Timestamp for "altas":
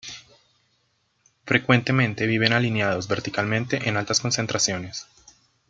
3.97-4.19